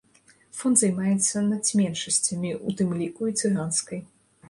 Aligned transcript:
Фонд 0.59 0.81
займаецца 0.83 1.45
нацменшасцямі, 1.51 2.57
у 2.67 2.77
тым 2.83 2.99
ліку 3.03 3.21
і 3.33 3.39
цыганскай. 3.41 4.07